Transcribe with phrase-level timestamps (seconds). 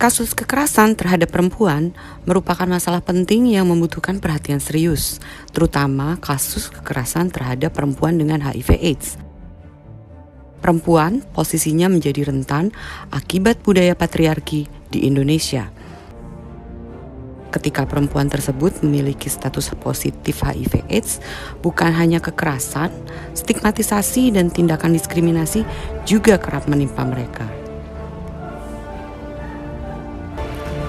[0.00, 1.92] Kasus kekerasan terhadap perempuan
[2.24, 5.20] merupakan masalah penting yang membutuhkan perhatian serius,
[5.52, 9.20] terutama kasus kekerasan terhadap perempuan dengan HIV/AIDS.
[10.64, 12.72] Perempuan posisinya menjadi rentan
[13.12, 15.68] akibat budaya patriarki di Indonesia.
[17.52, 21.20] Ketika perempuan tersebut memiliki status positif HIV/AIDS,
[21.60, 22.88] bukan hanya kekerasan,
[23.36, 25.68] stigmatisasi, dan tindakan diskriminasi
[26.08, 27.59] juga kerap menimpa mereka.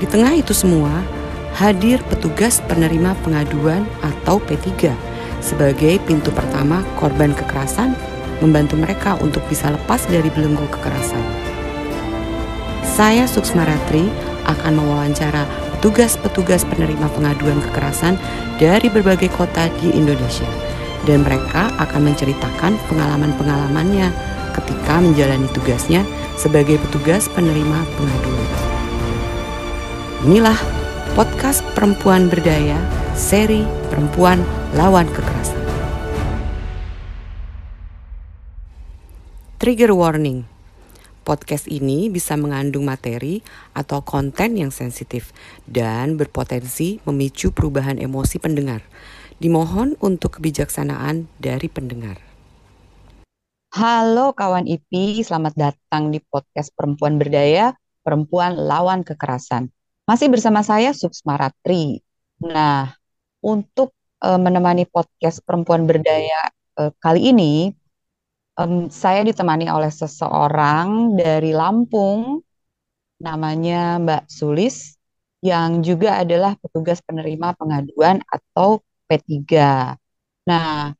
[0.01, 0.89] Di tengah itu semua,
[1.53, 4.89] hadir petugas penerima pengaduan atau P3
[5.45, 7.93] sebagai pintu pertama korban kekerasan
[8.41, 11.21] membantu mereka untuk bisa lepas dari belenggu kekerasan.
[12.81, 14.09] Saya Suksma Ratri
[14.49, 15.45] akan mewawancara
[15.77, 18.17] petugas-petugas penerima pengaduan kekerasan
[18.57, 20.49] dari berbagai kota di Indonesia
[21.05, 24.09] dan mereka akan menceritakan pengalaman-pengalamannya
[24.57, 26.01] ketika menjalani tugasnya
[26.41, 28.80] sebagai petugas penerima pengaduan.
[30.21, 30.53] Inilah
[31.17, 32.77] podcast Perempuan Berdaya,
[33.17, 34.37] seri Perempuan
[34.77, 35.57] Lawan Kekerasan.
[39.57, 40.45] Trigger warning.
[41.25, 43.41] Podcast ini bisa mengandung materi
[43.73, 45.33] atau konten yang sensitif
[45.65, 48.85] dan berpotensi memicu perubahan emosi pendengar.
[49.41, 52.21] Dimohon untuk kebijaksanaan dari pendengar.
[53.73, 57.73] Halo kawan IPI, selamat datang di podcast Perempuan Berdaya,
[58.05, 59.80] Perempuan Lawan Kekerasan.
[60.11, 62.03] Masih bersama saya Suksma Ratri.
[62.43, 62.91] Nah,
[63.39, 67.71] untuk uh, menemani podcast Perempuan Berdaya uh, kali ini,
[68.59, 72.43] um, saya ditemani oleh seseorang dari Lampung,
[73.23, 74.99] namanya Mbak Sulis,
[75.39, 79.47] yang juga adalah petugas penerima pengaduan atau P3.
[80.43, 80.91] Nah,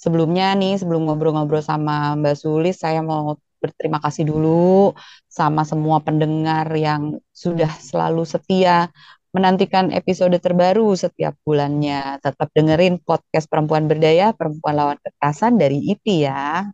[0.00, 4.92] sebelumnya nih, sebelum ngobrol-ngobrol sama Mbak Sulis, saya mau berterima kasih dulu
[5.24, 8.92] sama semua pendengar yang sudah selalu setia
[9.34, 12.22] menantikan episode terbaru setiap bulannya.
[12.22, 16.70] Tetap dengerin podcast Perempuan Berdaya, Perempuan Lawan Kekerasan dari IPI ya.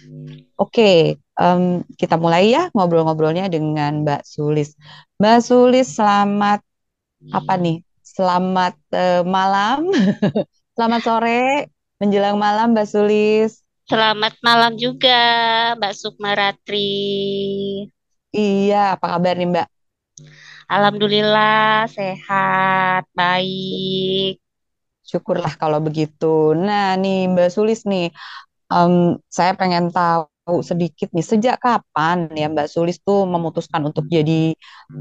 [0.00, 0.96] Oke, okay,
[1.36, 4.74] um, kita mulai ya ngobrol-ngobrolnya dengan Mbak Sulis.
[5.20, 6.64] Mbak Sulis, selamat
[7.30, 7.84] apa nih?
[8.00, 9.86] Selamat uh, malam,
[10.74, 11.68] selamat sore,
[12.00, 13.59] menjelang malam Mbak Sulis.
[13.90, 15.18] Selamat malam juga,
[15.74, 16.94] Mbak Sukma Ratri.
[18.30, 19.66] Iya, apa kabar nih Mbak?
[20.70, 24.38] Alhamdulillah sehat, baik.
[25.02, 26.54] Syukurlah kalau begitu.
[26.54, 28.14] Nah nih Mbak Sulis nih,
[28.70, 30.30] um, saya pengen tahu
[30.62, 34.54] sedikit nih sejak kapan ya Mbak Sulis tuh memutuskan untuk jadi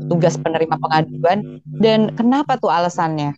[0.10, 3.38] tugas penerima pengaduan dan kenapa tuh alasannya?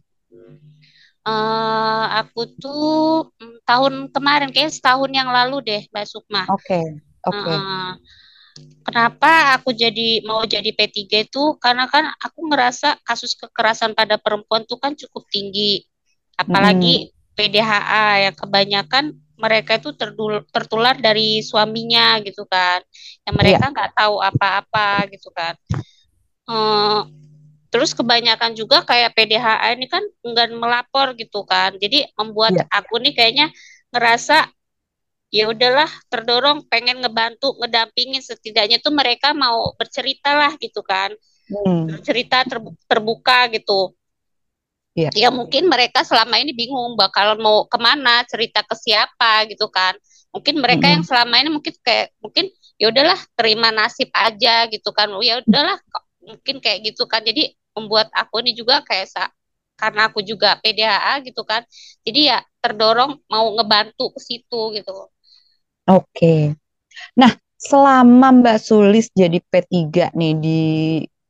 [1.21, 6.49] Uh, aku tuh mm, tahun kemarin kayak setahun yang lalu deh Mbak Sukma.
[6.49, 6.65] Oke.
[6.65, 6.85] Okay.
[7.29, 7.37] Oke.
[7.45, 7.57] Okay.
[7.57, 7.93] Uh,
[8.81, 14.65] kenapa aku jadi mau jadi P3 itu karena kan aku ngerasa kasus kekerasan pada perempuan
[14.65, 15.85] tuh kan cukup tinggi.
[16.33, 17.37] Apalagi hmm.
[17.37, 19.05] PDHA yang kebanyakan
[19.41, 19.93] mereka itu
[20.49, 22.81] tertular dari suaminya gitu kan.
[23.29, 23.73] Yang mereka iya.
[23.73, 23.99] nggak yeah.
[24.01, 25.53] tahu apa-apa gitu kan.
[26.49, 27.05] Uh,
[27.71, 31.79] Terus kebanyakan juga kayak PDHA ini kan enggak melapor gitu kan.
[31.79, 32.67] Jadi membuat yeah.
[32.67, 33.47] aku nih kayaknya
[33.95, 34.51] ngerasa
[35.31, 41.15] ya udahlah terdorong pengen ngebantu ngedampingin setidaknya tuh mereka mau bercerita lah gitu kan.
[41.47, 41.87] Hmm.
[41.87, 42.43] Bercerita
[42.91, 43.95] terbuka gitu.
[44.91, 45.15] Yeah.
[45.15, 49.95] Ya mungkin mereka selama ini bingung bakal mau ke mana, cerita ke siapa gitu kan.
[50.35, 50.95] Mungkin mereka -hmm.
[50.99, 55.07] yang selama ini mungkin kayak mungkin ya udahlah terima nasib aja gitu kan.
[55.23, 55.79] Ya udahlah
[56.19, 57.23] mungkin kayak gitu kan.
[57.23, 59.23] Jadi membuat aku ini juga kayak sa
[59.79, 61.65] karena aku juga PDHA gitu kan
[62.05, 64.93] jadi ya terdorong mau ngebantu ke situ gitu.
[65.89, 66.53] Oke.
[67.17, 70.61] Nah selama Mbak Sulis jadi P3 nih di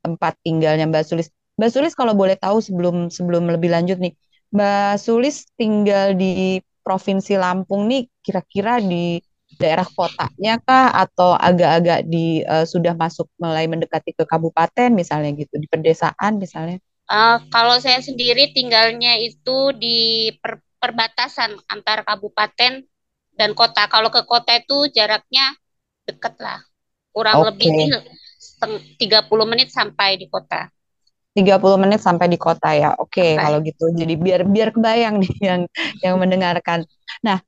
[0.04, 4.12] tempat tinggalnya Mbak Sulis Mbak Sulis kalau boleh tahu sebelum sebelum lebih lanjut nih
[4.52, 9.16] Mbak Sulis tinggal di Provinsi Lampung nih kira-kira di
[9.60, 15.58] daerah kotanya kah atau agak-agak di uh, sudah masuk mulai mendekati ke kabupaten misalnya gitu
[15.58, 16.78] di pedesaan misalnya?
[17.10, 22.82] Uh, kalau saya sendiri tinggalnya itu di per perbatasan antar kabupaten
[23.38, 23.86] dan kota.
[23.86, 25.54] Kalau ke kota itu jaraknya
[26.02, 26.58] dekat lah,
[27.14, 27.46] kurang okay.
[27.54, 27.70] lebih
[28.98, 28.98] 30
[29.46, 30.66] menit sampai di kota.
[31.32, 32.92] 30 menit sampai di kota ya.
[32.98, 33.88] Oke, okay, kalau gitu.
[33.94, 35.60] Jadi biar biar kebayang nih yang
[36.04, 36.84] yang mendengarkan.
[37.24, 37.40] Nah,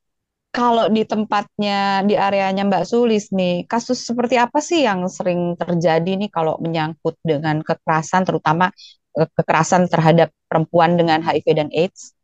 [0.55, 6.15] kalau di tempatnya di areanya Mbak Sulis nih, kasus seperti apa sih yang sering terjadi
[6.15, 8.71] nih kalau menyangkut dengan kekerasan, terutama
[9.19, 12.15] eh, kekerasan terhadap perempuan dengan HIV dan AIDS?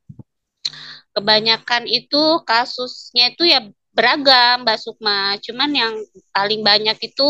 [1.12, 5.36] Kebanyakan itu kasusnya itu ya beragam, Mbak Sukma.
[5.44, 5.94] Cuman yang
[6.32, 7.28] paling banyak itu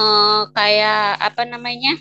[0.00, 1.92] eh, kayak apa namanya?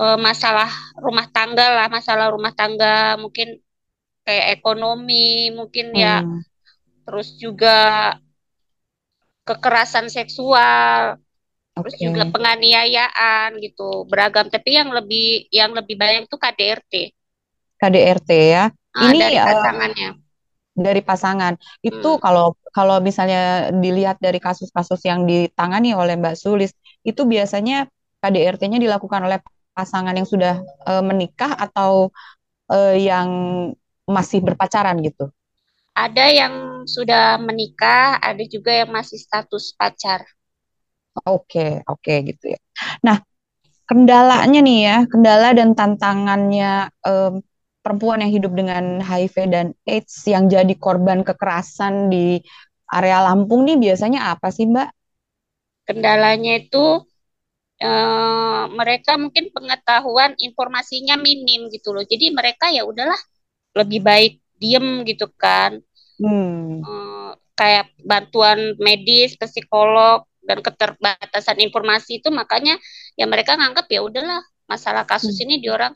[0.00, 3.60] uh, masalah rumah tangga lah, masalah rumah tangga mungkin
[4.30, 6.40] kayak ekonomi, mungkin ya Hmm,
[7.06, 7.70] terus juga
[9.48, 11.18] kekerasan seksual,
[11.80, 14.46] terus juga penganiayaan gitu, beragam.
[14.54, 15.26] Tapi yang lebih
[15.60, 16.94] yang lebih banyak itu KDRT.
[17.80, 18.64] KDRT ya.
[18.94, 20.10] Ah, Ini dari eh, pasangannya.
[20.74, 21.54] dari pasangan.
[21.82, 22.22] Itu Hmm.
[22.22, 26.70] kalau kalau misalnya dilihat dari kasus-kasus yang ditangani oleh Mbak Sulis,
[27.04, 27.90] itu biasanya
[28.22, 29.38] KDRT-nya dilakukan oleh
[29.74, 32.08] pasangan yang sudah eh, menikah atau
[32.72, 33.28] eh, yang
[34.10, 35.30] masih berpacaran gitu.
[35.94, 36.54] Ada yang
[36.86, 40.22] sudah menikah, ada juga yang masih status pacar.
[41.26, 42.60] Oke, oke gitu ya.
[43.06, 43.18] Nah,
[43.88, 47.34] kendalanya nih ya, kendala dan tantangannya em,
[47.82, 52.40] perempuan yang hidup dengan HIV dan AIDS yang jadi korban kekerasan di
[52.90, 54.88] area Lampung nih biasanya apa sih, Mbak?
[55.88, 56.84] Kendalanya itu
[57.82, 62.04] eh, mereka mungkin pengetahuan informasinya minim gitu loh.
[62.06, 63.18] Jadi mereka ya udahlah
[63.76, 65.80] lebih baik diem gitu kan.
[66.20, 66.84] Hmm.
[66.84, 72.80] Eh, kayak bantuan medis, psikolog dan keterbatasan informasi itu makanya
[73.14, 75.44] ya mereka nganggap ya udahlah masalah kasus Hmm.
[75.44, 75.92] ini di orang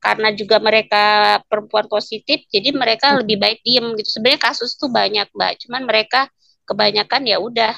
[0.00, 4.08] karena juga mereka perempuan positif jadi mereka lebih baik diem gitu.
[4.20, 5.52] Sebenarnya kasus tuh banyak, Mbak.
[5.66, 6.28] Cuman mereka
[6.64, 7.72] kebanyakan ya udah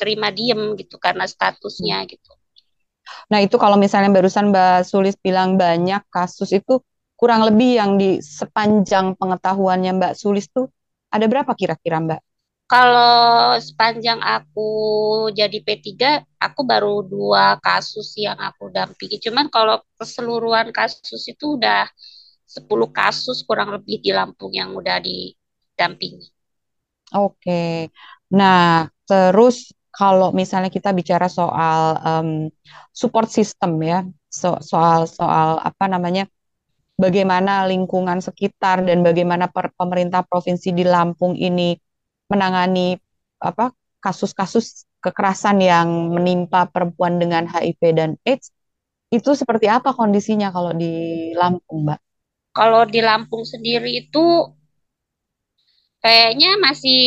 [0.00, 1.32] terima diem gitu karena Hmm.
[1.32, 2.32] statusnya gitu.
[3.30, 6.80] Nah, itu kalau misalnya barusan Mbak Sulis bilang banyak kasus itu
[7.20, 10.66] kurang lebih yang di sepanjang pengetahuannya Mbak Sulis tuh
[11.14, 12.20] ada berapa kira-kira, Mbak?
[12.72, 14.68] Kalau sepanjang aku
[15.38, 19.16] jadi P3, aku baru dua kasus yang aku dampingi.
[19.26, 21.82] Cuman kalau keseluruhan kasus itu udah
[22.54, 26.26] 10 kasus kurang lebih di Lampung yang udah didampingi.
[27.14, 27.90] Oke.
[28.38, 29.56] Nah, terus
[29.90, 32.28] kalau misalnya kita bicara soal em,
[32.94, 33.96] support system ya,
[34.30, 36.22] so- soal soal apa namanya,
[37.04, 41.74] bagaimana lingkungan sekitar dan bagaimana per- pemerintah provinsi di Lampung ini
[42.30, 42.94] menangani
[43.40, 43.72] apa
[44.04, 48.52] kasus-kasus kekerasan yang menimpa perempuan dengan HIV dan AIDS,
[49.12, 50.92] itu seperti apa kondisinya kalau di
[51.36, 52.00] Lampung, Mbak?
[52.56, 54.24] Kalau di Lampung sendiri itu
[56.04, 57.00] kayaknya masih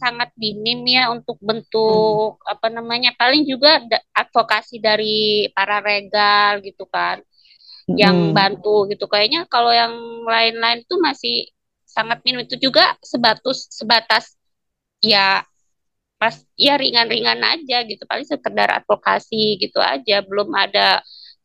[0.00, 1.38] sangat minim ya untuk
[1.86, 2.18] Hmm.
[2.18, 3.78] bentuk apa namanya paling juga
[4.20, 7.22] advokasi dari para regal gitu kan
[7.86, 8.34] yang Mm-mm.
[8.34, 9.06] bantu gitu.
[9.06, 9.94] Kayaknya kalau yang
[10.26, 11.50] lain-lain tuh masih
[11.86, 12.42] sangat minim.
[12.42, 14.34] Itu juga sebatas sebatas
[14.98, 15.46] ya
[16.16, 18.02] pas ya ringan-ringan aja gitu.
[18.08, 20.24] Paling sekedar advokasi gitu aja.
[20.26, 21.00] Belum ada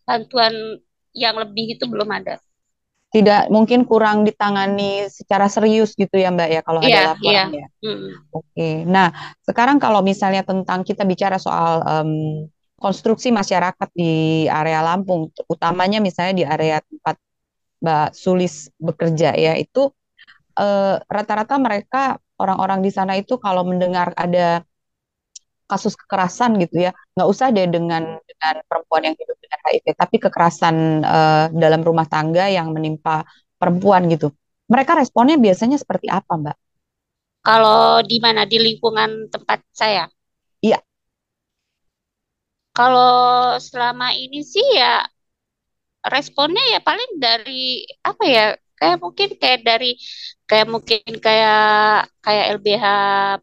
[0.08, 0.82] bantuan
[1.14, 2.40] yang lebih itu belum ada.
[3.12, 7.52] Tidak mungkin kurang ditangani secara serius gitu ya, Mbak ya, kalau iya ada iya laporan
[7.52, 7.68] ya.
[7.84, 8.10] Mm.
[8.32, 9.12] Oke, nah
[9.44, 12.12] sekarang kalau misalnya tentang kita bicara soal em,
[12.84, 17.16] konstruksi masyarakat di area Lampung, utamanya misalnya di area tempat
[17.82, 19.94] Mbak Sulis bekerja ya, itu
[20.60, 24.66] eh, rata-rata mereka orang-orang di sana itu kalau mendengar ada
[25.70, 30.16] kasus kekerasan gitu ya, nggak usah deh dengan dengan perempuan yang hidup dengan HIV, tapi
[30.26, 30.76] kekerasan
[31.06, 33.24] eh, dalam rumah tangga yang menimpa
[33.62, 34.34] perempuan gitu.
[34.68, 36.58] Mereka responnya biasanya seperti apa, Mbak?
[37.42, 40.06] kalau di mana di lingkungan tempat saya
[40.62, 40.78] Iya.
[42.78, 43.14] Kalau
[43.68, 44.86] selama ini sih ya
[46.14, 48.42] responnya ya paling dari apa ya
[48.80, 49.86] kayak mungkin kayak dari
[50.50, 51.58] kayak mungkin kayak
[52.26, 52.86] kayak LBH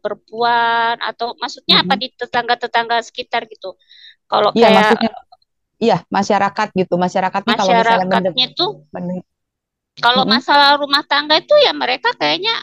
[0.03, 2.01] perempuan atau maksudnya apa Mm-mm.
[2.01, 3.67] di tetangga-tetangga sekitar gitu.
[4.31, 5.09] Kalau Iya, kayak maksudnya
[5.83, 6.93] Iya, masyarakat gitu.
[7.05, 8.71] Masyarakat nih kalau misalnya masyarakatnya tuh
[10.03, 10.33] kalau Mm-mm.
[10.33, 12.53] masalah rumah tangga itu ya mereka kayaknya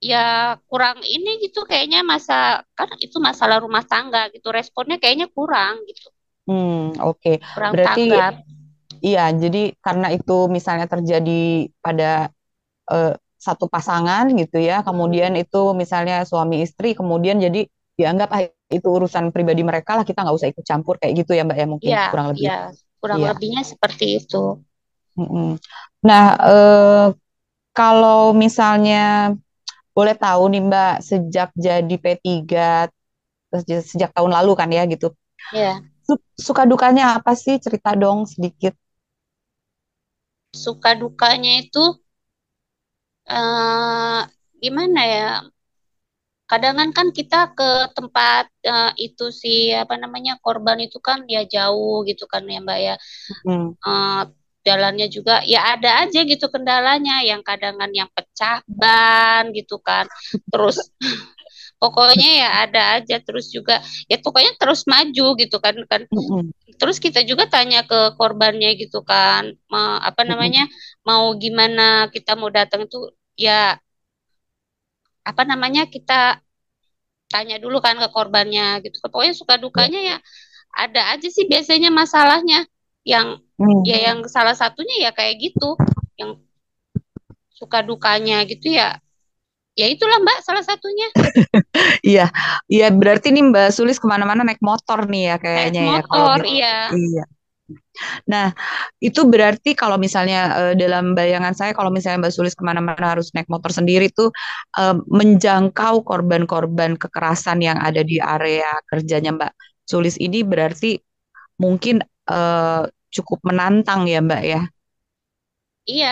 [0.00, 2.34] ya kurang ini gitu kayaknya masa
[2.78, 6.06] kan itu masalah rumah tangga gitu responnya kayaknya kurang gitu
[6.48, 7.30] Hmm, oke.
[7.54, 8.34] kurang Berarti tanggap
[9.06, 11.32] iya, jadi karena itu misalnya terjadi
[11.84, 12.04] pada
[12.92, 13.12] eh,
[13.46, 17.60] satu pasangan gitu ya, kemudian itu misalnya suami istri, kemudian jadi
[17.98, 18.42] dianggap ah,
[18.76, 21.66] itu urusan pribadi mereka lah, kita nggak usah ikut campur kayak gitu ya Mbak ya
[21.74, 22.48] mungkin ya kurang lebih.
[22.48, 22.56] ya
[23.00, 23.28] kurang Iya.
[23.28, 24.36] lebihnya seperti itu
[25.18, 25.58] Mm-mm.
[26.06, 27.04] Nah, eh,
[27.76, 29.34] kalau misalnya
[29.96, 32.88] boleh tahu nih Mbak, sejak jadi P3
[33.52, 35.06] sejak sejak tahun lalu kan ya gitu.
[35.52, 37.56] ya Su- Suka dukanya apa sih?
[37.64, 38.74] Cerita dong sedikit.
[40.62, 41.82] suka dukanya itu
[43.36, 44.20] eh
[44.62, 45.24] gimana ya?
[46.50, 47.64] Kadang kan kita ke
[47.96, 52.78] tempat eh, itu sih apa namanya korban itu kan ya jauh gitu kan ya Mbak
[52.86, 52.94] ya.
[53.44, 53.70] Hmm.
[53.86, 54.22] Eh,
[54.66, 60.04] jalannya juga ya ada aja gitu kendalanya yang kadangan yang pecah ban gitu kan.
[60.52, 60.92] Terus
[61.82, 66.02] pokoknya ya ada aja terus juga ya pokoknya terus maju gitu kan kan.
[66.80, 70.64] Terus kita juga tanya ke korbannya gitu kan mau apa namanya
[71.04, 72.98] mau gimana kita mau datang itu
[73.36, 73.76] ya
[75.24, 76.40] apa namanya kita
[77.30, 78.96] tanya dulu kan ke korbannya gitu.
[79.04, 79.62] Pokoknya suka Ya.
[79.62, 80.16] dukanya ya
[80.74, 82.66] ada aja sih biasanya masalahnya
[83.04, 83.84] yang Hmm.
[83.84, 85.76] ya yang salah satunya ya kayak gitu
[86.16, 86.40] yang
[87.52, 88.96] suka dukanya gitu ya
[89.76, 91.12] ya itulah Mbak salah satunya
[92.00, 92.32] Iya,
[92.72, 96.24] iya berarti nih Mbak Sulis ke mana-mana naik motor nih ya naik kayaknya ya kalau
[96.24, 96.56] motor gitu.
[96.56, 97.24] iya Iya.
[98.26, 98.50] Nah,
[98.98, 103.28] itu berarti kalau misalnya eh, dalam bayangan saya kalau misalnya Mbak Sulis ke mana-mana harus
[103.36, 104.32] naik motor sendiri tuh
[104.80, 109.52] eh, menjangkau korban-korban kekerasan yang ada di area kerjanya Mbak
[109.84, 110.96] Sulis ini berarti
[111.60, 112.00] mungkin
[112.38, 112.82] eh,
[113.14, 114.60] cukup menantang ya Mbak ya.
[115.92, 116.08] iya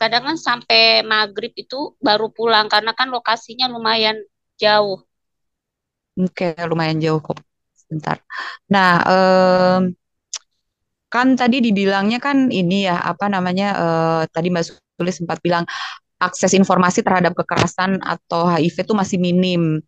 [0.00, 0.80] kadang kan sampai
[1.12, 4.16] maghrib itu baru pulang karena kan lokasinya lumayan
[4.62, 4.98] jauh
[6.20, 7.38] Oke, lumayan jauh kok.
[7.80, 8.16] Sebentar.
[8.72, 9.82] Nah, em,
[11.10, 14.64] kan tadi dibilangnya kan ini ya apa namanya eh, tadi Mbak
[14.98, 15.64] Sulis sempat bilang
[16.20, 19.80] akses informasi terhadap kekerasan atau HIV itu masih minim.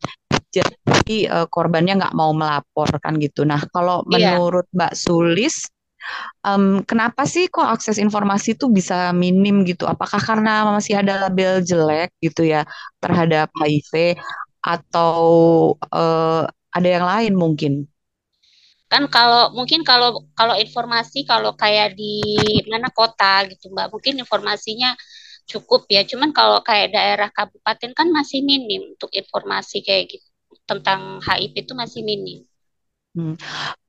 [0.53, 3.43] Jadi eh, korbannya nggak mau melaporkan gitu.
[3.49, 5.69] Nah, kalau iya menurut Mbak Sulis,
[6.47, 9.85] em, kenapa sih kok akses informasi itu bisa minim gitu?
[9.89, 12.63] Apakah karena masih ada label jelek gitu ya
[13.03, 14.17] terhadap HIV
[14.63, 15.17] atau
[15.91, 16.43] eh,
[16.73, 17.73] ada yang lain mungkin?
[18.93, 22.21] kan kalau mungkin kalau kalau informasi kalau kayak di
[22.69, 24.91] mana kota gitu Mbak mungkin informasinya
[25.51, 30.29] cukup ya cuman kalau kayak daerah kabupaten kan masih minim untuk informasi kayak gitu
[30.73, 32.41] tentang HIV itu masih minim
[33.13, 33.37] Hmm.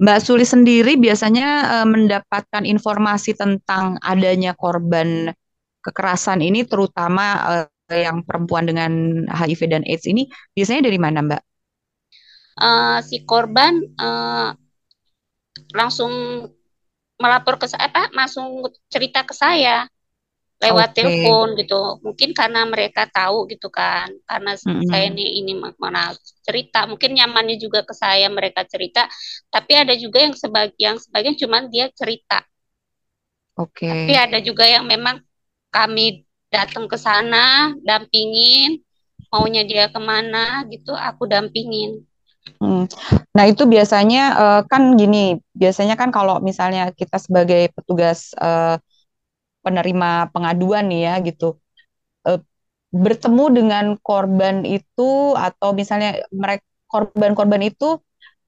[0.04, 5.32] Mbak Suli sendiri biasanya eh, mendapatkan informasi tentang adanya korban
[5.80, 11.42] kekerasan ini, terutama eh, yang perempuan dengan HIV dan AIDS ini, biasanya dari mana, Mbak?
[12.60, 14.50] Eh, si korban eh,
[15.72, 16.12] langsung
[17.16, 19.88] melapor ke saya apa langsung cerita ke saya
[20.64, 20.98] lewat Oke.
[20.98, 21.80] telepon gitu.
[22.06, 24.52] Mungkin karena mereka tahu gitu kan, karena
[24.90, 25.12] saya Mm-mm.
[25.12, 25.52] ini ini
[25.84, 26.02] mana
[26.48, 29.02] cerita, mungkin nyamannya juga ke saya mereka cerita.
[29.54, 32.38] Tapi ada juga yang sebagian sebagian cuman dia cerita.
[33.90, 34.26] Tapi Oke.
[34.26, 35.16] ada juga yang memang
[35.76, 36.06] kami
[36.54, 38.70] datang ke sana, dampingin,
[39.32, 40.44] maunya dia ke mana
[40.74, 41.92] gitu, aku dampingin.
[42.62, 42.88] Hmm.
[43.36, 48.76] Nah, itu biasanya eh, kan gini, biasanya kan kalau misalnya kita sebagai petugas eh,
[49.66, 51.46] penerima pengaduan nih ya gitu,
[52.28, 52.40] eh,
[52.94, 57.98] bertemu dengan korban itu atau misalnya mereka korban-korban itu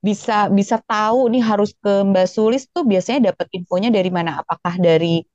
[0.06, 4.46] bisa bisa tahu nih harus ke Mbak Sulis tuh biasanya dapat infonya dari mana?
[4.46, 5.26] Apakah dari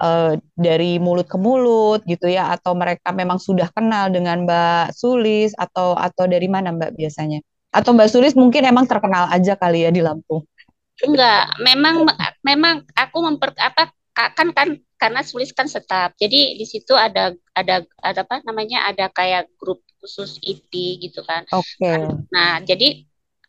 [0.00, 5.50] eh, dari mulut ke mulut gitu ya atau mereka memang sudah kenal dengan Mbak Sulis
[5.58, 7.42] atau atau dari mana Mbak biasanya?
[7.74, 10.46] Atau Mbak Sulis mungkin emang terkenal aja kali ya di Lampung.
[11.00, 12.04] Enggak, memang
[12.44, 13.88] memang aku memper apa
[14.36, 14.68] kan kan
[15.00, 16.12] karena sulis kan setap.
[16.20, 21.48] Jadi di situ ada ada ada apa namanya ada kayak grup khusus IP gitu kan.
[21.52, 21.80] Oke.
[21.80, 23.04] Kan nah, jadi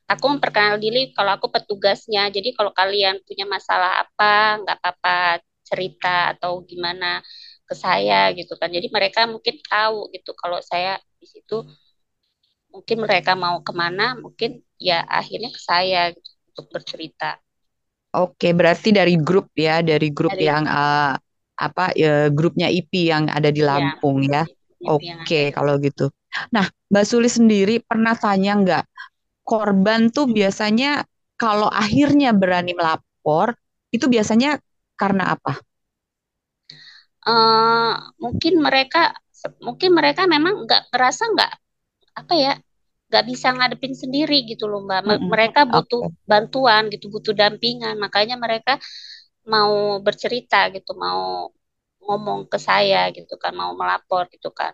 [0.08, 2.32] aku memperkenal diri kalau aku petugasnya.
[2.32, 5.18] Jadi kalau kalian punya masalah apa, nggak apa-apa
[5.64, 7.24] cerita atau gimana
[7.64, 8.68] ke saya gitu kan.
[8.68, 11.64] Jadi mereka mungkin tahu gitu kalau saya di situ
[12.72, 17.40] mungkin mereka mau ke mana, mungkin ya akhirnya ke saya gitu, untuk bercerita
[18.12, 21.14] Oke, berarti dari grup ya, dari grup dari yang eh,
[21.56, 24.44] apa ya, grupnya IP yang ada di ya Lampung ya.
[24.84, 26.10] yang Oke, kalau gitu.
[26.52, 28.84] Nah, Mbak Suli sendiri pernah tanya nggak,
[29.48, 31.06] korban tuh biasanya
[31.40, 33.56] kalau akhirnya berani melapor,
[33.96, 34.60] itu biasanya
[35.00, 35.60] karena apa?
[37.22, 39.14] Eh, mungkin mereka
[39.62, 41.52] mungkin mereka memang nggak ngerasa nggak
[42.18, 42.52] apa ya
[43.12, 45.02] nggak bisa ngadepin sendiri gitu loh Mbak.
[45.08, 45.32] Me- Mm-mm.
[45.34, 46.16] Mereka butuh Oke.
[46.32, 47.96] bantuan gitu, butuh dampingan.
[48.00, 48.80] Makanya mereka
[49.54, 51.52] mau bercerita gitu, mau
[52.08, 54.74] ngomong ke saya gitu kan, mau melapor gitu kan.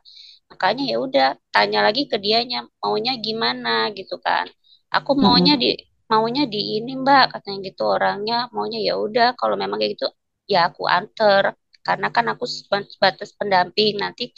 [0.52, 4.48] Makanya ya udah tanya lagi ke dianya maunya gimana gitu kan.
[4.96, 5.60] Aku maunya Mm-mm.
[5.60, 5.76] di
[6.12, 10.08] maunya di ini Mbak katanya gitu orangnya maunya ya udah kalau memang kayak gitu
[10.48, 11.52] ya aku anter
[11.84, 14.32] karena kan aku sebatas pendamping nanti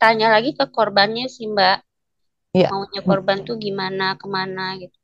[0.00, 1.76] tanya lagi ke korbannya sih Mbak
[2.56, 2.68] Iya.
[2.70, 4.96] maunya korban tuh gimana ke mana gitu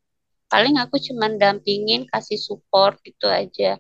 [0.53, 3.79] paling aku cuman dampingin kasih support gitu aja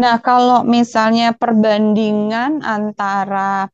[0.00, 3.68] Nah, kalau misalnya perbandingan antara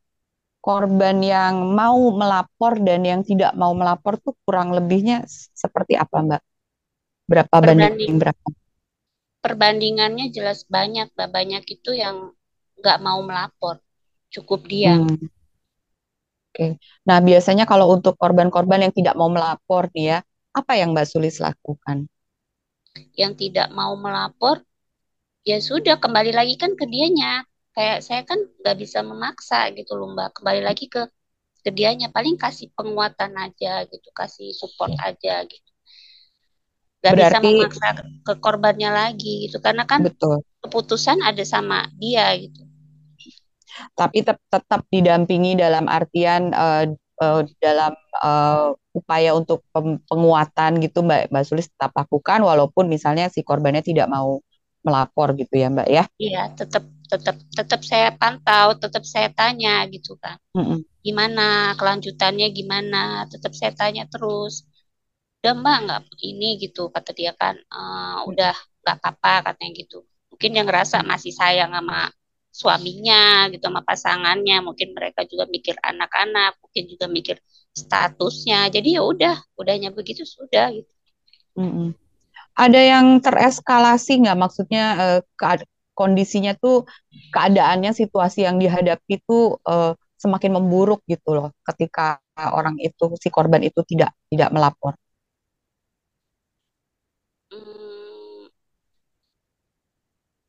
[0.59, 5.23] korban yang mau melapor dan yang tidak mau melapor tuh kurang lebihnya
[5.55, 6.43] seperti apa, Mbak?
[7.31, 8.47] Berapa banding perbanding berapa?
[9.45, 12.35] perbandingannya jelas banyak Mbak banyak itu yang
[12.83, 13.79] nggak mau melapor
[14.35, 15.36] cukup diam Hmm.
[16.57, 16.81] Oke.
[17.09, 20.19] Nah, biasanya kalau untuk korban-korban yang tidak mau melapor nih ya,
[20.57, 22.09] apa yang Mbak Sulis lakukan?
[23.21, 24.57] Yang tidak mau melapor,
[25.45, 27.45] ya sudah kembali lagi kan ke dianya.
[27.77, 30.31] Kayak saya kan nggak bisa memaksa gitu loh Mbak.
[30.41, 31.03] Kembali lagi ke
[31.65, 32.09] ke dianya.
[32.17, 35.71] Paling kasih penguatan aja gitu, kasih support aja gitu.
[37.05, 37.89] Gak bisa Berarti memaksa
[38.27, 39.57] ke korbannya lagi gitu.
[39.65, 40.43] Karena kan betul.
[40.63, 42.66] keputusan ada sama dia gitu.
[43.93, 46.85] Tapi tetap, tetap didampingi dalam artian uh,
[47.21, 49.65] uh, dalam uh, upaya untuk
[50.09, 54.41] penguatan gitu Mbak Mbak Sulis tetap lakukan walaupun misalnya si korbannya tidak mau
[54.87, 56.05] melapor gitu ya Mbak ya.
[56.17, 60.39] Iya, tetap tetap tetap saya pantau, tetap saya tanya gitu kan.
[60.55, 60.79] Mm -mm.
[61.03, 63.27] Gimana kelanjutannya gimana?
[63.27, 64.63] Tetap saya tanya terus.
[65.43, 67.59] Udah Mbak nggak ini gitu kata dia kan.
[67.71, 69.99] Uh, udah nggak apa-apa katanya gitu.
[70.31, 72.11] Mungkin yang ngerasa masih sayang sama
[72.57, 74.65] suaminya gitu sama pasangannya.
[74.65, 77.37] Mungkin mereka juga mikir anak-anak mungkin juga mikir
[77.77, 78.73] statusnya.
[78.73, 80.93] Jadi ya udah udahnya begitu sudah gitu.
[81.57, 81.89] Mm-hmm.
[82.57, 84.37] ada yang tereskalasi nggak?
[84.37, 86.85] Maksudnya uh, ke- kondisinya tuh
[87.33, 93.65] keadaannya situasi yang dihadapi itu uh, semakin memburuk gitu loh ketika orang itu si korban
[93.65, 94.93] itu tidak tidak melapor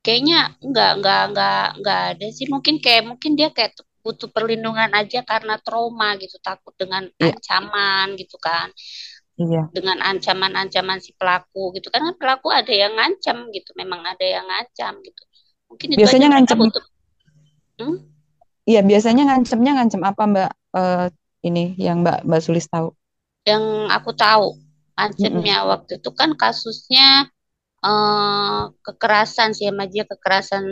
[0.07, 2.47] kayaknya enggak enggak enggak enggak ada sih.
[2.47, 6.39] Mungkin kayak mungkin dia kayak butuh perlindungan aja karena trauma gitu.
[6.39, 7.35] Takut dengan yeah.
[7.35, 8.71] ancaman gitu kan.
[9.37, 9.69] Iya.
[9.69, 11.93] dengan ancaman-ancaman si pelaku gitu.
[11.93, 13.69] Kan pelaku ada yang ngancam gitu.
[13.77, 15.23] Memang ada yang ngancam gitu.
[15.69, 16.85] Mungkin itu biasanya ngancam butuh
[17.77, 17.97] hmm?
[18.65, 20.51] iya biasanya ngancamnya ngancam apa mbak?
[20.73, 21.07] Uh,
[21.45, 22.97] ini yang mbak mbak Sulis tahu?
[23.45, 24.57] Yang aku tahu
[24.97, 25.71] ancamnya mm -hmm.
[25.75, 27.29] waktu itu kan kasusnya
[27.83, 30.63] uh, kekerasan sih sama dia kekerasan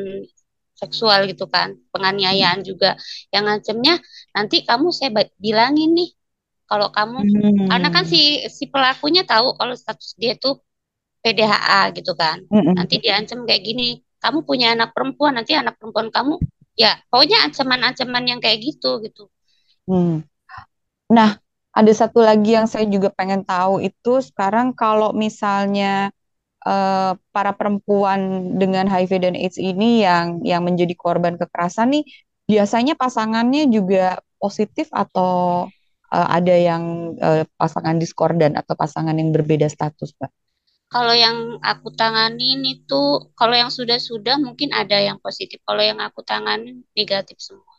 [0.76, 2.68] seksual gitu kan penganiayaan hmm.
[2.68, 3.00] juga
[3.32, 4.04] yang ngancemnya
[4.36, 6.12] nanti kamu saya bilangin nih
[6.68, 7.68] kalau kamu hmm.
[7.72, 10.60] karena kan si si pelakunya tahu kalau status dia tuh
[11.24, 12.76] PDHA gitu kan hmm.
[12.76, 16.42] nanti diancam kayak gini kamu punya anak perempuan nanti anak perempuan kamu
[16.76, 19.32] ya pokoknya ancaman-ancaman yang kayak gitu gitu
[19.88, 20.28] hmm.
[21.08, 21.40] nah
[21.76, 26.12] ada satu lagi yang saya juga pengen tahu itu sekarang kalau misalnya
[26.66, 32.04] uh, para perempuan dengan HIV dan AIDS ini yang yang menjadi korban kekerasan nih
[32.46, 35.66] biasanya pasangannya juga positif atau
[36.14, 40.32] uh, ada yang uh, pasangan diskordan atau pasangan yang berbeda status, Mbak?
[40.86, 45.60] Kalau yang aku tanganin itu, kalau yang sudah-sudah mungkin ada yang positif.
[45.66, 47.74] Kalau yang aku tanganin negatif semua.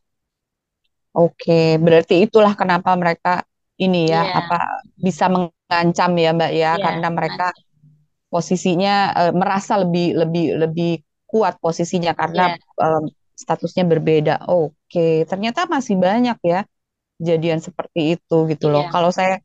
[1.17, 3.47] Oke, berarti itulah kenapa mereka
[3.81, 4.41] ini ya, yeah.
[4.43, 4.59] apa
[5.01, 7.47] bisa mengancam ya, Mbak ya, yeah, karena mereka
[8.29, 10.93] posisinya uh, merasa lebih lebih lebih
[11.27, 12.83] kuat posisinya karena yeah.
[12.83, 13.05] um,
[13.37, 14.47] statusnya berbeda.
[14.49, 15.15] Oke, okay.
[15.29, 16.65] ternyata masih banyak ya
[17.21, 18.89] kejadian seperti itu gitu loh.
[18.89, 18.93] Yeah.
[18.93, 19.37] Kalau saya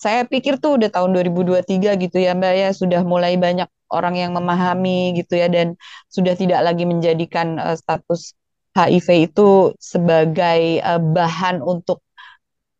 [0.00, 4.32] saya pikir tuh udah tahun 2023 gitu ya Mbak ya sudah mulai banyak orang yang
[4.32, 5.76] memahami gitu ya dan
[6.08, 8.32] sudah tidak lagi menjadikan uh, status
[8.72, 12.00] HIV itu sebagai uh, bahan untuk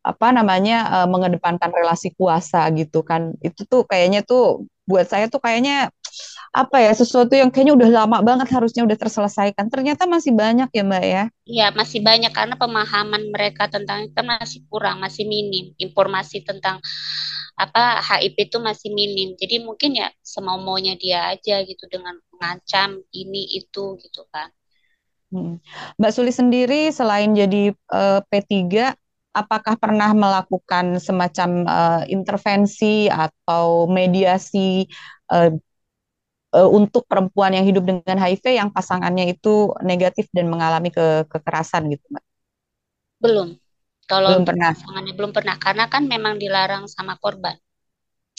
[0.01, 5.39] apa namanya uh, mengedepankan relasi kuasa gitu kan itu tuh kayaknya tuh buat saya tuh
[5.39, 5.87] kayaknya
[6.51, 9.71] apa ya sesuatu yang kayaknya udah lama banget harusnya udah terselesaikan.
[9.71, 11.23] Ternyata masih banyak ya mbak ya?
[11.47, 15.71] Iya masih banyak karena pemahaman mereka tentang itu masih kurang masih minim.
[15.79, 16.83] Informasi tentang
[17.55, 19.39] apa HIV itu masih minim.
[19.39, 24.49] Jadi mungkin ya semau maunya dia aja gitu dengan mengancam ini itu gitu kan
[25.29, 25.61] hmm.
[26.01, 28.97] Mbak Suli sendiri selain jadi uh, P3
[29.31, 34.85] apakah pernah melakukan semacam uh, intervensi atau mediasi
[35.31, 35.51] uh,
[36.55, 41.87] uh, untuk perempuan yang hidup dengan HIV yang pasangannya itu negatif dan mengalami ke kekerasan
[41.91, 42.25] gitu, Mbak?
[43.23, 43.49] Belum.
[44.07, 44.75] Kalau belum pernah.
[44.75, 47.55] Pasangannya belum pernah karena kan memang dilarang sama korban.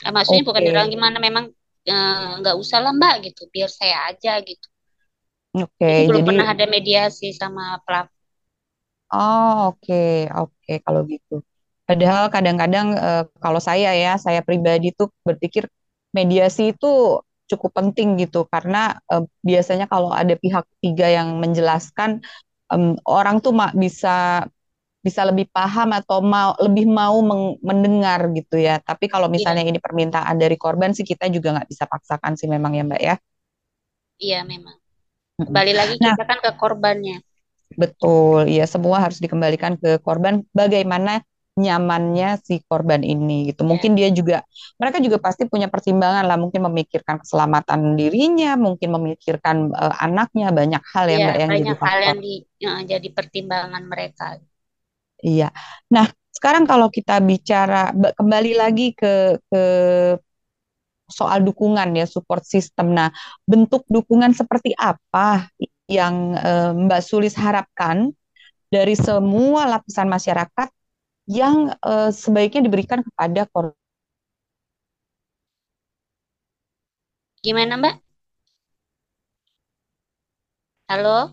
[0.04, 0.48] Eh, maksudnya okay.
[0.52, 1.44] bukan dilarang gimana memang
[2.38, 4.68] nggak usah lah Mbak gitu, biar saya aja gitu.
[5.52, 6.28] Oke, okay, jadi belum jadi...
[6.28, 8.22] pernah ada mediasi sama pelaku
[9.12, 11.44] Oh, oke, oke kalau gitu.
[11.84, 15.68] Padahal kadang-kadang uh, kalau saya ya, saya pribadi tuh berpikir
[16.16, 22.24] mediasi itu cukup penting gitu karena uh, biasanya kalau ada pihak ketiga yang menjelaskan
[22.72, 24.48] um, orang tuh mak bisa
[25.02, 27.18] bisa lebih paham atau mau lebih mau
[27.58, 28.78] mendengar gitu ya.
[28.78, 29.34] Tapi kalau iya.
[29.34, 33.02] misalnya ini permintaan dari korban sih kita juga nggak bisa paksakan sih memang ya Mbak
[33.02, 33.14] ya.
[34.22, 34.78] Iya memang.
[35.42, 37.18] Kembali lagi nah, kita kan ke korbannya.
[37.74, 43.68] Betul, ya semua harus dikembalikan ke korban bagaimana nyamannya si korban ini gitu.
[43.68, 44.40] Mungkin dia juga
[44.80, 50.80] mereka juga pasti punya pertimbangan lah, mungkin memikirkan keselamatan dirinya, mungkin memikirkan uh, anaknya, banyak
[50.80, 54.40] hal ya, ya Mbak yang banyak jadi hal yang di, ya, jadi pertimbangan mereka.
[55.20, 55.52] Iya.
[55.92, 59.62] Nah, sekarang kalau kita bicara kembali lagi ke ke
[61.12, 62.96] soal dukungan ya support system.
[62.96, 63.12] Nah,
[63.44, 65.52] bentuk dukungan seperti apa
[65.98, 68.10] yang eh, Mbak Sulis harapkan
[68.72, 70.68] dari semua lapisan masyarakat
[71.28, 73.76] yang eh, sebaiknya diberikan kepada korban?
[77.42, 77.94] Gimana, Mbak?
[80.88, 81.32] Halo?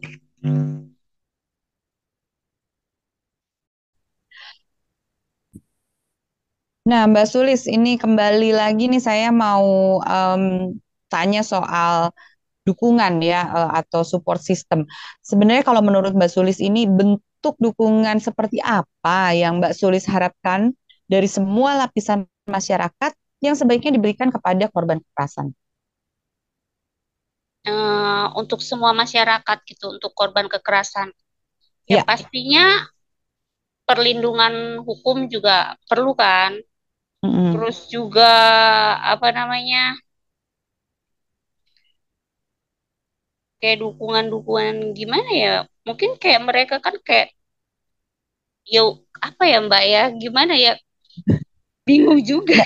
[6.90, 10.74] Nah, Mbak Sulis, ini kembali lagi nih saya mau um,
[11.12, 12.10] tanya soal
[12.70, 14.86] dukungan ya uh, atau support system.
[15.26, 20.78] Sebenarnya kalau menurut Mbak Sulis ini bentuk dukungan seperti apa yang Mbak Sulis harapkan
[21.10, 25.50] dari semua lapisan masyarakat yang sebaiknya diberikan kepada korban kekerasan?
[27.66, 31.10] Uh, untuk semua masyarakat gitu, untuk korban kekerasan.
[31.90, 32.04] Ya, ya.
[32.06, 32.86] pastinya
[33.90, 36.62] perlindungan hukum juga perlu kan
[37.20, 37.52] Mm-hmm.
[37.52, 38.32] Terus juga
[39.04, 40.00] apa namanya?
[43.60, 45.54] Kayak dukungan-dukungan gimana ya?
[45.84, 47.36] Mungkin kayak mereka kan kayak
[48.64, 48.84] ya
[49.20, 50.04] apa ya Mbak ya?
[50.16, 50.74] Gimana ya?
[51.88, 52.60] Bingung juga.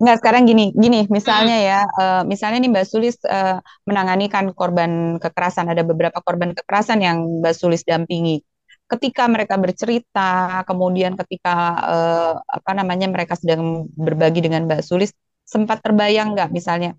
[0.00, 1.68] Enggak, sekarang gini, gini, misalnya hmm.
[1.68, 7.04] ya, uh, misalnya nih Mbak Sulis uh, menangani kan korban kekerasan, ada beberapa korban kekerasan
[7.04, 8.40] yang Mbak Sulis dampingi
[8.86, 15.10] ketika mereka bercerita, kemudian ketika uh, apa namanya mereka sedang berbagi dengan Mbak Sulis,
[15.42, 16.94] sempat terbayang nggak misalnya,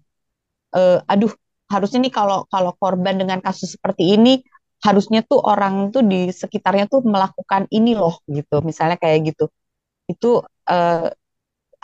[0.76, 1.32] uh, aduh
[1.74, 4.44] harusnya nih kalau kalau korban dengan kasus seperti ini
[4.86, 9.46] harusnya tuh orang tuh di sekitarnya tuh melakukan ini loh gitu, misalnya kayak gitu,
[10.12, 10.28] itu
[10.70, 11.08] uh,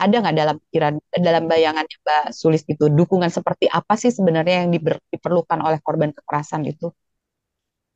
[0.03, 0.93] ada nggak dalam pikiran
[1.27, 2.89] dalam bayangan Mbak Sulis gitu?
[2.89, 4.69] Dukungan seperti apa sih sebenarnya yang
[5.13, 6.89] diperlukan oleh korban kekerasan itu?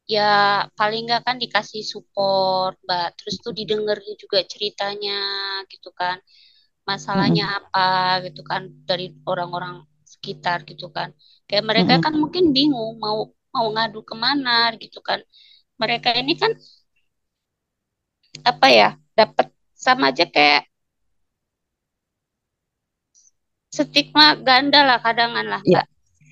[0.07, 0.23] ya
[0.79, 3.07] paling nggak kan dikasih support mbak.
[3.19, 5.13] Terus tuh didengar juga ceritanya
[5.71, 6.17] gitu kan.
[6.87, 7.59] Masalahnya mm -hmm.
[7.59, 7.87] apa
[8.25, 11.11] gitu kan dari orang-orang sekitar gitu kan
[11.47, 12.05] kayak mereka mm -hmm.
[12.05, 15.19] kan mungkin bingung mau mau ngadu ke mana gitu kan
[15.75, 16.51] mereka ini kan
[18.45, 20.69] apa ya dapat sama aja kayak
[23.73, 25.85] stigma ganda lah kadangan lah yeah.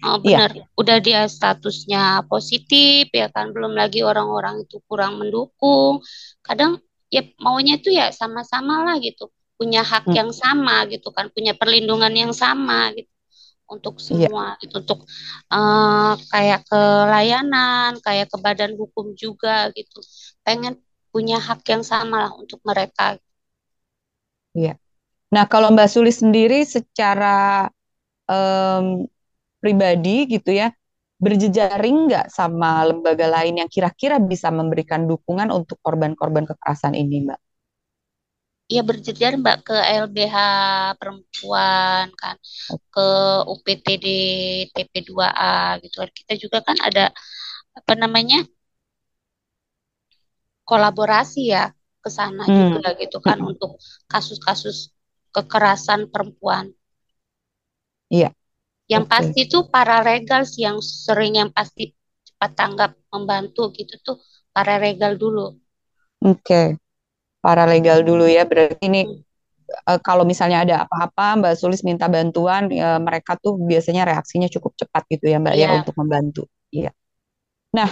[0.06, 0.70] Oh, benar, iya.
[0.78, 5.98] udah dia statusnya positif ya kan, belum lagi orang-orang itu kurang mendukung.
[6.46, 6.78] Kadang
[7.10, 10.14] ya maunya itu ya sama-sama lah gitu, punya hak hmm.
[10.14, 13.10] yang sama gitu kan, punya perlindungan yang sama gitu
[13.66, 14.06] untuk iya.
[14.06, 14.62] semua iya.
[14.62, 15.00] gitu, untuk
[15.52, 20.00] uh, kayak ke layanan, kayak ke badan hukum juga gitu.
[20.46, 23.16] Pengen punya hak yang sama lah untuk mereka.
[24.56, 24.76] Iya.
[25.32, 27.68] Nah, kalau Mbak Suli sendiri secara
[28.30, 29.04] um,
[29.60, 30.70] pribadi gitu ya
[31.16, 37.40] berjejaring nggak sama lembaga lain yang kira-kira bisa memberikan dukungan untuk korban-korban kekerasan ini, Mbak?
[38.66, 40.36] Iya berjejaring Mbak ke LBH
[40.98, 42.34] perempuan kan,
[42.90, 43.08] ke
[43.46, 44.06] UPTD
[44.74, 46.10] TP2A gitu kan.
[46.10, 47.14] Kita juga kan ada
[47.78, 48.42] apa namanya
[50.66, 51.70] kolaborasi ya
[52.02, 52.58] ke sana hmm.
[52.74, 53.54] juga gitu kan hmm.
[53.54, 53.78] untuk
[54.10, 54.90] kasus-kasus
[55.30, 56.74] kekerasan perempuan.
[58.10, 58.34] Iya.
[58.90, 59.14] Yang okay.
[59.14, 61.94] pasti tuh para regal yang sering yang pasti
[62.26, 64.18] cepat tanggap membantu gitu tuh
[64.50, 65.54] para regal dulu.
[66.26, 66.42] Oke.
[66.42, 66.68] Okay.
[67.46, 68.50] Para legal dulu ya.
[68.50, 69.06] Berarti ini
[69.86, 74.74] uh, kalau misalnya ada apa-apa Mbak Sulis minta bantuan uh, mereka tuh biasanya reaksinya cukup
[74.74, 75.62] cepat gitu ya Mbak yeah.
[75.62, 75.78] ya iya.
[75.86, 76.44] untuk membantu.
[76.74, 76.92] Iya.
[77.78, 77.90] Nah,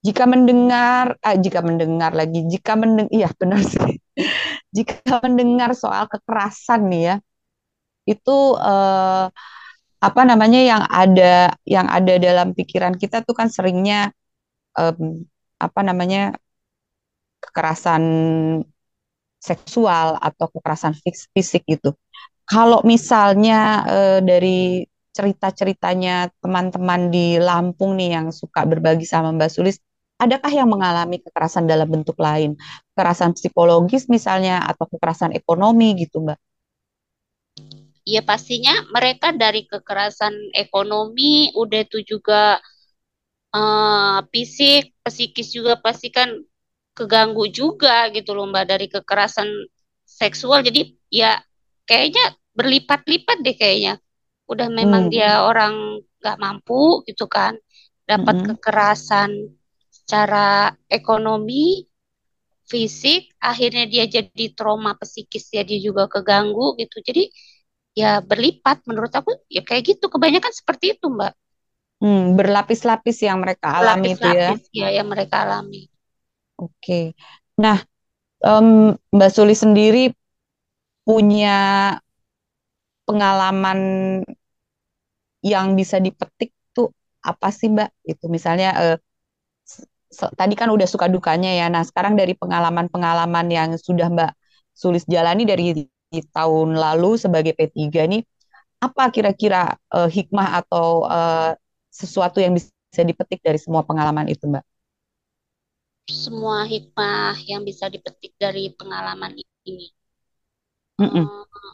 [0.00, 4.00] jika mendengar uh, jika mendengar lagi jika mendeng iya benar sih.
[4.76, 7.16] jika mendengar soal kekerasan nih ya.
[8.08, 8.56] Itu
[10.00, 14.08] apa namanya yang ada yang ada dalam pikiran kita tuh kan seringnya
[14.72, 15.28] um,
[15.60, 16.32] apa namanya
[17.44, 18.02] kekerasan
[19.40, 20.94] seksual atau kekerasan
[21.32, 21.96] fisik gitu.
[22.44, 29.80] Kalau misalnya uh, dari cerita-ceritanya teman-teman di Lampung nih yang suka berbagi sama Mbak Sulis,
[30.20, 32.54] adakah yang mengalami kekerasan dalam bentuk lain?
[32.94, 36.38] Kekerasan psikologis misalnya atau kekerasan ekonomi gitu, Mbak?
[38.10, 42.58] ya pastinya mereka dari kekerasan ekonomi udah itu juga
[43.54, 46.34] uh, fisik psikis juga pasti kan
[46.94, 49.48] keganggu juga gitu loh mbak dari kekerasan
[50.04, 50.60] seksual.
[50.60, 51.38] Jadi ya
[51.86, 53.94] kayaknya berlipat-lipat deh kayaknya.
[54.50, 55.12] Udah memang hmm.
[55.14, 57.56] dia orang nggak mampu gitu kan
[58.04, 58.46] dapat hmm.
[58.52, 59.30] kekerasan
[59.88, 61.86] secara ekonomi
[62.66, 67.02] fisik akhirnya dia jadi trauma psikis ya dia juga keganggu gitu.
[67.02, 67.30] Jadi
[67.94, 70.10] ya berlipat menurut aku ya kayak gitu.
[70.10, 71.34] Kebanyakan seperti itu mbak.
[72.00, 74.56] Hmm, berlapis-lapis yang mereka alami itu ya.
[74.72, 75.89] Ya yang mereka alami
[76.62, 77.00] oke
[77.62, 77.78] nah
[78.44, 78.68] Em,
[79.16, 80.14] Mbak Suli sendiri
[81.04, 81.50] punya
[83.06, 83.80] pengalaman
[85.44, 86.92] yang bisa dipetik tuh
[87.24, 87.88] apa sih Mbak?
[88.04, 88.68] Itu misalnya
[90.10, 91.66] se- tadi kan udah suka dukanya ya.
[91.72, 94.30] Nah, sekarang dari pengalaman-pengalaman yang sudah Mbak
[94.74, 95.76] Sulis jalani dari
[96.34, 98.22] tahun lalu sebagai P3 nih,
[98.82, 101.50] apa kira-kira eh, hikmah atau eh,
[101.92, 104.64] sesuatu yang bisa dipetik dari semua pengalaman itu, Mbak?
[106.22, 109.32] Semua hikmah yang bisa dipetik dari pengalaman
[109.70, 109.86] ini.
[111.00, 111.70] Mm-mm, Eh,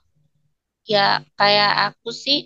[0.93, 1.01] ya
[1.39, 2.39] kayak aku sih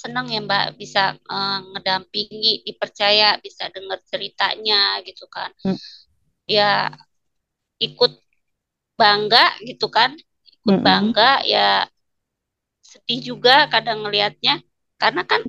[0.00, 1.00] senang ya Mbak bisa
[1.32, 4.76] eh, ngedampingi, dipercaya, bisa dengar ceritanya
[5.06, 5.50] gitu kan.
[5.64, 5.78] mm,
[6.48, 6.90] Ya
[7.86, 8.12] ikut
[9.00, 10.10] bangga gitu kan,
[10.50, 11.86] ikut mm-mm, bangga ya
[12.90, 14.54] sedih juga kadang ngelihatnya
[15.02, 15.40] karena kan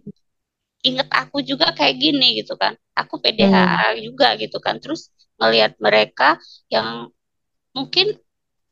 [0.90, 2.74] inget aku juga kayak gini gitu kan.
[3.00, 4.76] Aku mm, PDHA juga gitu kan.
[4.84, 5.02] Terus
[5.40, 7.10] ngelihat mereka yang
[7.74, 8.20] mungkin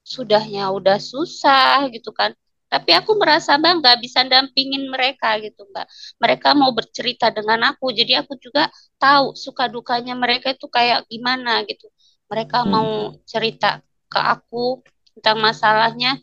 [0.03, 2.35] sudahnya udah susah gitu kan.
[2.67, 5.87] Tapi aku merasa bangga bisa dampingin mereka gitu Mbak.
[6.19, 8.67] Mereka mau bercerita dengan aku, jadi aku juga
[8.99, 11.87] tahu suka dukanya mereka itu kayak gimana gitu.
[12.27, 13.23] Mereka mau mm.
[13.23, 13.79] cerita
[14.11, 14.83] ke aku
[15.15, 16.19] tentang masalahnya.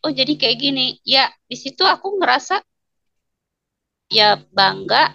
[0.00, 0.86] Oh jadi kayak gini.
[1.04, 2.64] Ya di situ aku ngerasa
[4.08, 5.12] ya bangga,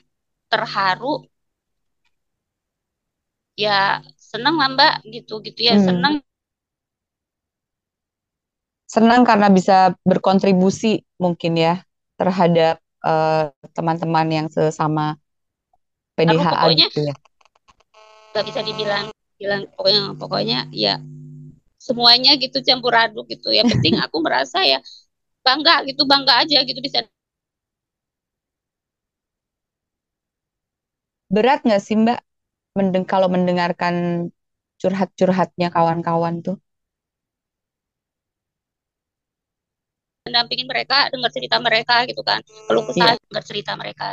[0.50, 1.26] terharu,
[3.58, 5.86] ya seneng lah Mbak gitu gitu ya mm.
[5.86, 6.16] seneng
[8.90, 11.86] Senang karena bisa berkontribusi mungkin ya
[12.18, 15.14] terhadap eh, teman-teman yang sesama
[16.18, 17.14] PDHA pokoknya gitu ya.
[18.34, 19.06] nggak bisa dibilang
[19.38, 20.98] bilang pokoknya pokoknya ya
[21.80, 23.50] semuanya gitu campur aduk gitu.
[23.50, 24.84] Yang penting aku merasa ya
[25.42, 27.08] bangga gitu, bangga aja gitu bisa.
[31.30, 32.20] Berat nggak sih Mbak
[32.80, 33.96] mendeng kalau mendengarkan
[34.82, 36.56] curhat-curhatnya kawan-kawan tuh?
[40.28, 42.40] mendampingin mereka, dengar cerita mereka gitu kan.
[42.68, 44.06] Kalau Iya, dengar cerita mereka.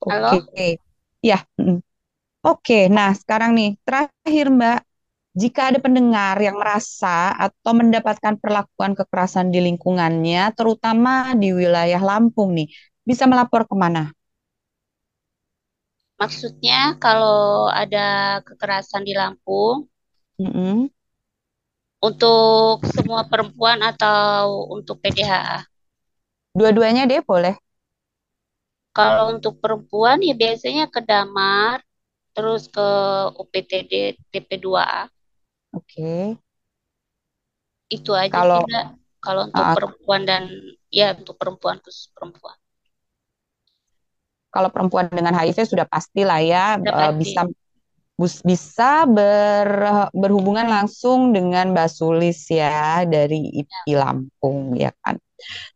[0.00, 0.12] oke.
[0.12, 0.30] Halo,
[1.22, 1.78] Ya, mm.
[2.48, 2.74] Oke.
[2.96, 4.78] Nah, sekarang nih terakhir Mbak,
[5.42, 12.50] jika ada pendengar yang merasa atau mendapatkan perlakuan kekerasan di lingkungannya, terutama di wilayah Lampung
[12.58, 12.68] nih,
[13.08, 14.02] bisa melapor ke mana?
[16.20, 17.38] maksudnya kalau
[17.82, 17.98] ada
[18.46, 19.76] kekerasan di Lampung
[20.40, 20.90] Mm-mm.
[22.08, 25.58] untuk semua perempuan atau untuk PDHA.
[26.58, 27.54] Dua-duanya deh boleh.
[28.98, 31.78] Kalau untuk perempuan ya biasanya ke Damar,
[32.34, 32.86] terus ke
[33.42, 33.92] UPTD
[34.30, 35.00] TP2A.
[35.72, 36.38] Oke.
[37.96, 38.64] Itu aja sih Kalau.
[39.24, 40.42] Kalau untuk uh, perempuan dan
[40.98, 42.56] ya untuk perempuan khusus perempuan.
[44.50, 47.30] kalau perempuan dengan HIV sudah pasti lah ya Udah uh, pasti.
[47.30, 47.46] bisa
[48.18, 55.16] bus- bisa ber- berhubungan langsung dengan Mbak Sulis ya dari IPI Lampung ya kan.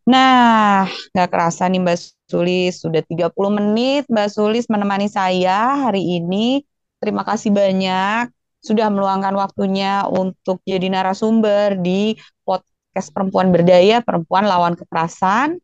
[0.08, 1.98] Nah, nggak kerasa nih Mbak
[2.30, 6.62] Sulis, sudah 30 menit Mbak Sulis menemani saya hari ini.
[7.00, 8.28] Terima kasih banyak
[8.64, 12.16] sudah meluangkan waktunya untuk jadi narasumber di
[12.48, 15.60] podcast Perempuan Berdaya, Perempuan Lawan Kekerasan.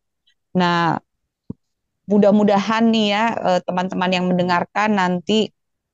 [0.52, 1.00] Nah,
[2.10, 5.46] mudah-mudahan nih ya eh, teman-teman yang mendengarkan nanti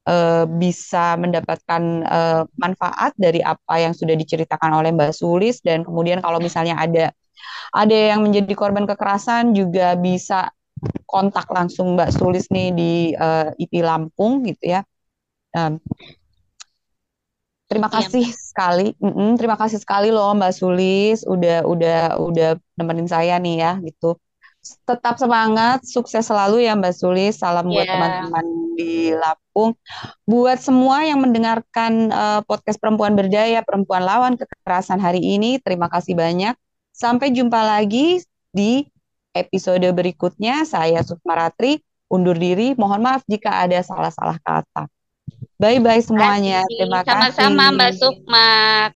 [0.09, 6.25] eh, bisa mendapatkan eh, manfaat dari apa yang sudah diceritakan oleh Mbak Sulis dan kemudian
[6.25, 7.13] kalau misalnya ada
[7.77, 10.49] ada yang menjadi korban kekerasan juga bisa
[11.05, 12.93] kontak langsung Mbak Sulis nih di
[13.61, 14.81] IP Lampung gitu ya.
[15.57, 15.81] Em,
[17.71, 18.35] terima Iya kasih Mbak.
[18.51, 22.49] sekali, Mm-mm, terima kasih sekali loh Mbak Sulis udah udah udah
[22.79, 24.17] nemenin saya nih ya gitu.
[24.83, 27.39] Tetap semangat, sukses selalu ya Mbak Sulis.
[27.39, 29.79] Salam buat Ya, teman-teman di Lampung.
[30.27, 36.19] Buat semua yang mendengarkan eh, podcast Perempuan Berdaya, Perempuan Lawan Kekerasan hari ini, terima kasih
[36.19, 36.59] banyak.
[36.91, 38.83] Sampai jumpa lagi di
[39.37, 40.67] episode berikutnya.
[40.67, 41.79] Saya Sukma Ratri,
[42.11, 42.75] undur diri.
[42.75, 44.91] Mohon maaf jika ada salah-salah kata.
[45.57, 46.61] Bye-bye semuanya.
[46.69, 46.77] kasih.
[46.77, 48.01] Terima Sama-sama Mbak kasih.
[48.01, 48.49] Sukma.